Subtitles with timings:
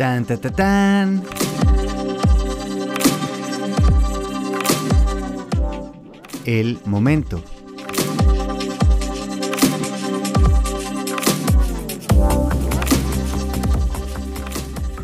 [0.00, 1.22] Tan, tan, tan.
[6.46, 7.42] El momento.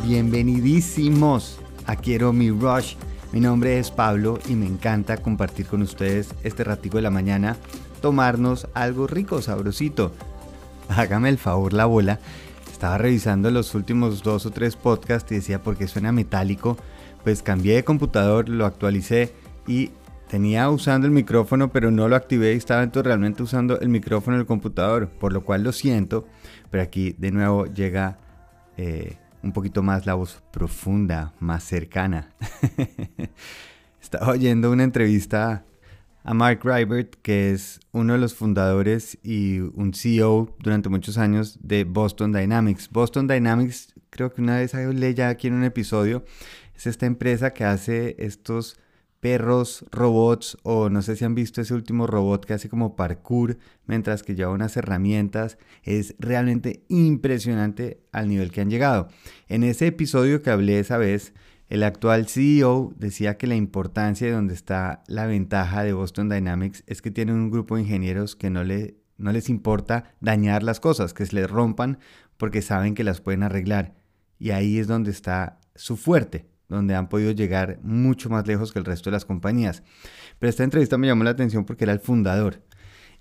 [0.03, 2.95] Bienvenidísimos a Quiero mi Rush.
[3.33, 7.59] Mi nombre es Pablo y me encanta compartir con ustedes este ratico de la mañana,
[8.01, 10.13] tomarnos algo rico, sabrosito.
[10.89, 12.19] Hágame el favor la bola
[12.77, 16.77] estaba revisando los últimos dos o tres podcasts y decía, ¿por qué suena metálico?
[17.25, 19.33] Pues cambié de computador, lo actualicé
[19.67, 19.93] y
[20.29, 24.37] tenía usando el micrófono, pero no lo activé y estaba entonces realmente usando el micrófono
[24.37, 26.27] del computador, por lo cual lo siento,
[26.71, 28.19] pero aquí de nuevo llega
[28.77, 32.35] eh, un poquito más la voz profunda, más cercana.
[34.03, 35.65] estaba oyendo una entrevista
[36.27, 41.57] a Mark Rybert, que es uno de los fundadores y un CEO durante muchos años
[41.63, 42.91] de Boston Dynamics.
[42.91, 46.25] Boston Dynamics, creo que una vez hablé aquí en un episodio,
[46.75, 48.77] es esta empresa que hace estos
[49.21, 53.57] perros robots o no sé si han visto ese último robot que hace como parkour
[53.87, 55.59] mientras que lleva unas herramientas.
[55.85, 59.07] Es realmente impresionante al nivel que han llegado.
[59.47, 61.35] En ese episodio que hablé esa vez,
[61.69, 66.85] el actual CEO decía que la importancia de donde está la ventaja de Boston Dynamics
[66.87, 70.79] es que tienen un grupo de ingenieros que no, le, no les importa dañar las
[70.79, 71.99] cosas, que se les rompan
[72.37, 73.95] porque saben que las pueden arreglar.
[74.39, 78.79] Y ahí es donde está su fuerte, donde han podido llegar mucho más lejos que
[78.79, 79.83] el resto de las compañías.
[80.39, 82.63] Pero esta entrevista me llamó la atención porque era el fundador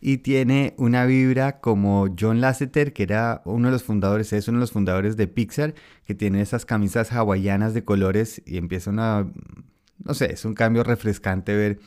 [0.08, 4.59] y tiene una vibra como John Lasseter, que era uno de los fundadores, es uno
[4.59, 5.73] de los fundadores de Pixar,
[6.06, 9.25] que tiene esas camisas hawaianas de colores y empieza una,
[10.03, 11.80] no sé, es un cambio refrescante ver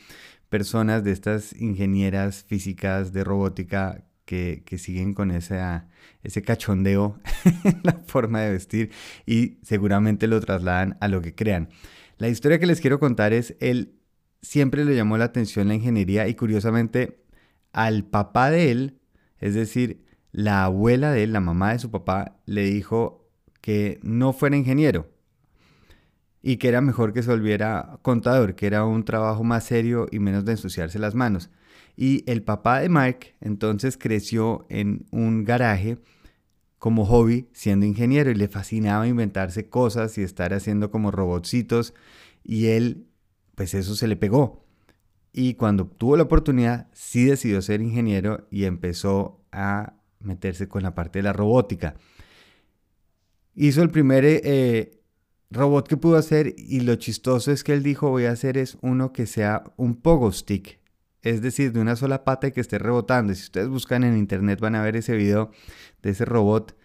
[0.49, 5.87] personas de estas ingenieras físicas de robótica que, que, siguen con esa,
[6.25, 7.21] ese cachondeo
[7.63, 8.91] en la forma de vestir
[9.27, 11.69] y seguramente lo trasladan a lo que crean.
[12.17, 13.95] La historia que les quiero contar es, él
[14.43, 17.28] siempre le llamó la atención la ingeniería y curiosamente
[17.73, 18.99] al papá de él,
[19.39, 23.29] es decir, la abuela de él, la mamá de su papá, le dijo
[23.61, 25.11] que no fuera ingeniero
[26.43, 30.19] y que era mejor que se volviera contador, que era un trabajo más serio y
[30.19, 31.51] menos de ensuciarse las manos.
[31.97, 35.99] Y el papá de Mark entonces creció en un garaje
[36.79, 41.95] como hobby siendo ingeniero y le fascinaba inventarse cosas y estar haciendo como robotcitos
[42.45, 43.09] y él
[43.57, 44.68] pues eso se le pegó
[45.33, 50.95] y cuando tuvo la oportunidad sí decidió ser ingeniero y empezó a meterse con la
[50.95, 51.95] parte de la robótica.
[53.55, 55.01] Hizo el primer eh,
[55.51, 58.79] robot que pudo hacer y lo chistoso es que él dijo voy a hacer es
[58.81, 60.81] uno que sea un pogo stick,
[61.23, 63.35] es decir, de una sola pata y que esté rebotando.
[63.35, 65.51] si ustedes buscan en internet van a ver ese video
[66.03, 66.78] de ese robot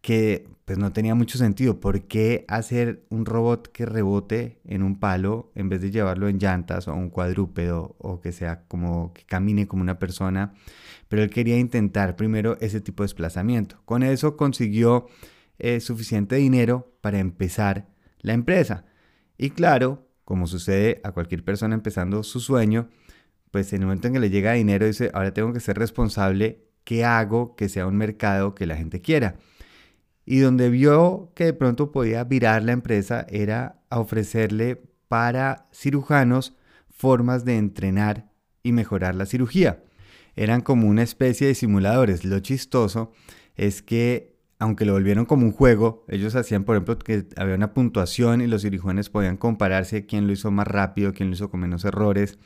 [0.00, 1.80] que pues no tenía mucho sentido.
[1.80, 6.38] ¿Por qué hacer un robot que rebote en un palo en vez de llevarlo en
[6.38, 10.54] llantas o un cuadrúpedo o que sea como que camine como una persona?
[11.08, 13.80] Pero él quería intentar primero ese tipo de desplazamiento.
[13.84, 15.08] Con eso consiguió
[15.58, 17.88] eh, suficiente dinero para empezar
[18.20, 18.84] la empresa.
[19.36, 22.88] Y claro, como sucede a cualquier persona empezando su sueño,
[23.50, 26.68] pues en el momento en que le llega dinero dice, ahora tengo que ser responsable,
[26.84, 29.36] ¿qué hago que sea un mercado que la gente quiera?
[30.30, 36.56] Y donde vio que de pronto podía virar la empresa era a ofrecerle para cirujanos
[36.88, 38.30] formas de entrenar
[38.62, 39.82] y mejorar la cirugía.
[40.36, 42.24] Eran como una especie de simuladores.
[42.24, 43.10] Lo chistoso
[43.56, 47.74] es que, aunque lo volvieron como un juego, ellos hacían, por ejemplo, que había una
[47.74, 51.58] puntuación y los cirujanos podían compararse quién lo hizo más rápido, quién lo hizo con
[51.58, 52.38] menos errores.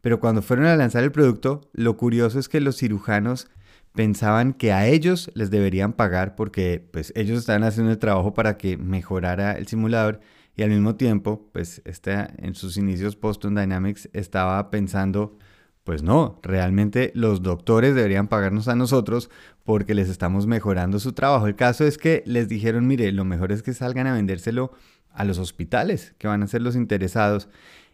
[0.00, 3.50] Pero cuando fueron a lanzar el producto, lo curioso es que los cirujanos
[3.94, 8.56] pensaban que a ellos les deberían pagar porque pues ellos estaban haciendo el trabajo para
[8.56, 10.20] que mejorara el simulador
[10.56, 15.38] y al mismo tiempo pues este, en sus inicios Boston Dynamics estaba pensando
[15.84, 19.30] pues no, realmente los doctores deberían pagarnos a nosotros
[19.64, 21.46] porque les estamos mejorando su trabajo.
[21.46, 24.72] El caso es que les dijeron, mire, lo mejor es que salgan a vendérselo
[25.10, 27.48] a los hospitales, que van a ser los interesados.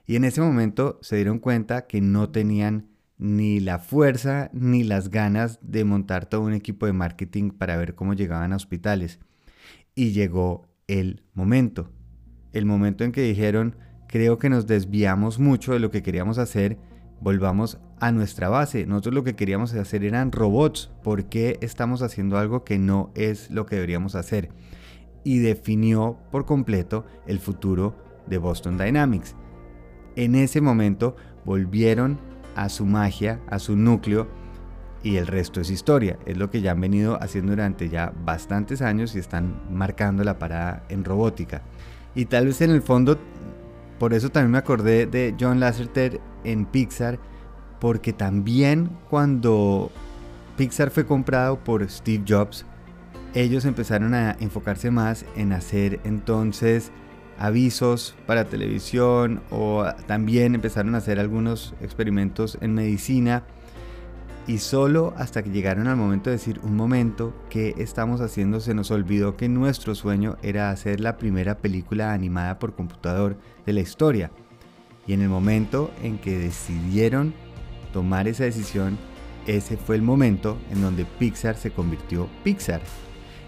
[0.04, 2.88] Y en ese momento se dieron cuenta que no tenían
[3.18, 7.94] ni la fuerza ni las ganas de montar todo un equipo de marketing para ver
[7.94, 9.20] cómo llegaban a hospitales.
[9.94, 11.90] Y llegó el momento,
[12.52, 13.76] el momento en que dijeron,
[14.08, 16.78] creo que nos desviamos mucho de lo que queríamos hacer,
[17.20, 18.86] volvamos a nuestra base.
[18.86, 23.50] Nosotros lo que queríamos hacer eran robots, ¿por qué estamos haciendo algo que no es
[23.50, 24.50] lo que deberíamos hacer?
[25.24, 27.96] Y definió por completo el futuro
[28.26, 29.34] de Boston Dynamics.
[30.14, 32.18] En ese momento volvieron
[32.56, 34.26] a su magia, a su núcleo,
[35.02, 36.18] y el resto es historia.
[36.26, 40.38] Es lo que ya han venido haciendo durante ya bastantes años y están marcando la
[40.38, 41.62] parada en robótica.
[42.16, 43.18] Y tal vez en el fondo,
[44.00, 47.20] por eso también me acordé de John Lasseter en Pixar,
[47.78, 49.92] porque también cuando
[50.56, 52.64] Pixar fue comprado por Steve Jobs,
[53.34, 56.90] ellos empezaron a enfocarse más en hacer entonces
[57.38, 63.44] avisos para televisión o también empezaron a hacer algunos experimentos en medicina.
[64.46, 68.74] Y solo hasta que llegaron al momento de decir un momento que estamos haciendo se
[68.74, 73.36] nos olvidó que nuestro sueño era hacer la primera película animada por computador
[73.66, 74.30] de la historia.
[75.04, 77.34] Y en el momento en que decidieron
[77.92, 78.98] tomar esa decisión
[79.46, 82.80] ese fue el momento en donde Pixar se convirtió Pixar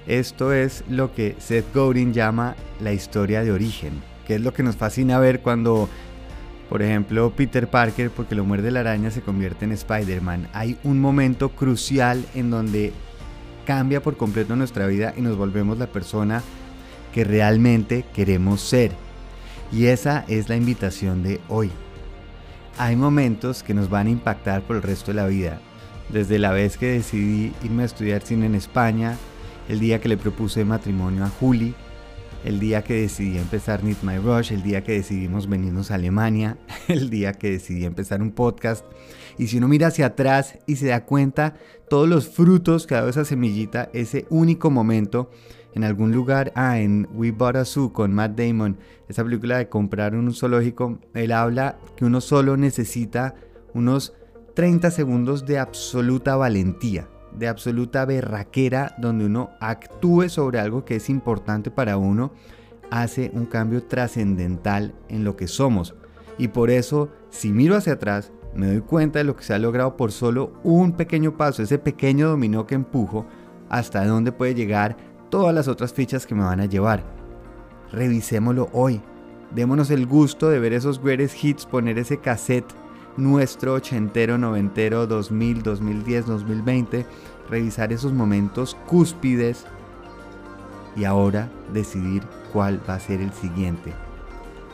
[0.09, 3.93] esto es lo que Seth Godin llama la historia de origen,
[4.27, 5.87] que es lo que nos fascina ver cuando,
[6.71, 10.49] por ejemplo, Peter Parker, porque lo muerde la araña, se convierte en Spider-Man.
[10.55, 12.95] Hay un momento crucial en donde
[13.67, 16.43] cambia por completo nuestra vida y nos volvemos la persona
[17.13, 18.93] que realmente queremos ser.
[19.71, 21.71] Y esa es la invitación de hoy.
[22.79, 25.61] Hay momentos que nos van a impactar por el resto de la vida.
[26.09, 29.19] Desde la vez que decidí irme a estudiar cine en España,
[29.69, 31.75] el día que le propuse matrimonio a Juli,
[32.45, 36.57] el día que decidí empezar Need My Rush, el día que decidimos venirnos a Alemania,
[36.89, 38.85] el día que decidí empezar un podcast.
[39.37, 41.55] Y si uno mira hacia atrás y se da cuenta
[41.89, 45.31] todos los frutos que ha dado esa semillita, ese único momento
[45.75, 48.79] en algún lugar, ah, en We Bought a Zoo con Matt Damon,
[49.09, 53.35] esa película de comprar un zoológico, él habla que uno solo necesita
[53.75, 54.15] unos
[54.55, 61.09] 30 segundos de absoluta valentía de absoluta berraquera donde uno actúe sobre algo que es
[61.09, 62.33] importante para uno,
[62.91, 65.95] hace un cambio trascendental en lo que somos.
[66.39, 69.59] Y por eso, si miro hacia atrás, me doy cuenta de lo que se ha
[69.59, 73.27] logrado por solo un pequeño paso, ese pequeño dominó que empujo,
[73.69, 74.97] hasta dónde puede llegar
[75.31, 77.05] todas las otras fichas que me van a llevar.
[77.93, 79.01] Revisémoslo hoy.
[79.55, 82.71] Démonos el gusto de ver esos greatest hits, poner ese cassette
[83.19, 87.05] nuestro ochentero, noventero, 2000, 2010, 2020,
[87.51, 89.67] revisar esos momentos cúspides
[90.97, 92.23] y ahora decidir
[92.53, 93.93] cuál va a ser el siguiente.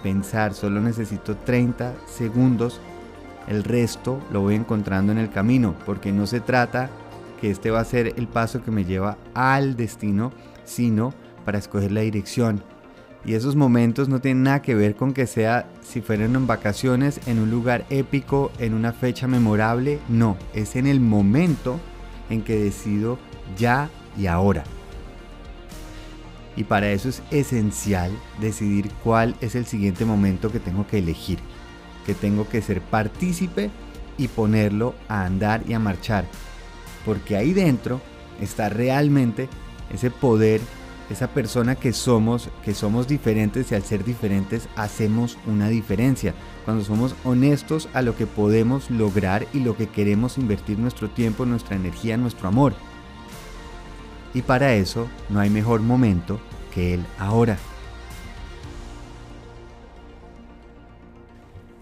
[0.02, 2.80] Pensar, solo necesito 30 segundos,
[3.48, 6.90] el resto lo voy encontrando en el camino, porque no se trata
[7.40, 10.32] que este va a ser el paso que me lleva al destino,
[10.64, 11.14] sino
[11.46, 12.62] para escoger la dirección,
[13.24, 17.20] y esos momentos no tienen nada que ver con que sea si fueran en vacaciones,
[17.26, 19.98] en un lugar épico, en una fecha memorable.
[20.08, 21.80] No, es en el momento
[22.28, 23.18] en que decido
[23.56, 23.88] ya
[24.18, 24.64] y ahora.
[26.56, 31.38] Y para eso es esencial decidir cuál es el siguiente momento que tengo que elegir,
[32.06, 33.70] que tengo que ser partícipe
[34.18, 36.26] y ponerlo a andar y a marchar.
[37.04, 38.00] Porque ahí dentro
[38.40, 39.48] está realmente
[39.92, 40.60] ese poder
[41.10, 46.34] esa persona que somos, que somos diferentes y al ser diferentes hacemos una diferencia.
[46.64, 51.44] Cuando somos honestos a lo que podemos lograr y lo que queremos invertir nuestro tiempo,
[51.44, 52.74] nuestra energía, nuestro amor.
[54.32, 56.40] Y para eso no hay mejor momento
[56.72, 57.58] que el ahora.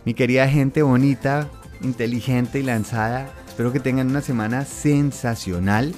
[0.05, 1.49] Mi querida gente bonita,
[1.81, 5.95] inteligente y lanzada, espero que tengan una semana sensacional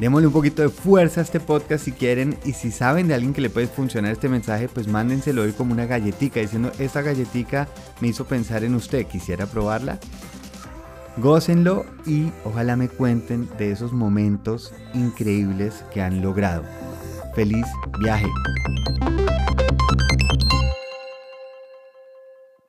[0.00, 3.34] Démosle un poquito de fuerza a este podcast si quieren y si saben de alguien
[3.34, 7.68] que le puede funcionar este mensaje, pues mándenselo hoy como una galletica diciendo, esta galletica
[8.00, 9.98] me hizo pensar en usted, quisiera probarla.
[11.18, 16.64] Gócenlo y ojalá me cuenten de esos momentos increíbles que han logrado.
[17.34, 17.66] Feliz
[18.00, 18.26] viaje.